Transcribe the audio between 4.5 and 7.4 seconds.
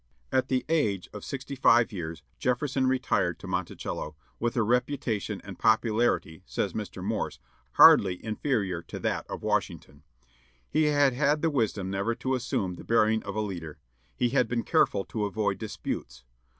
a reputation and popularity," says Mr. Morse,